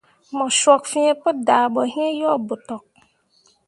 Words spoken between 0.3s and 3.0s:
Mu cok fin pu dah boyin yo botok.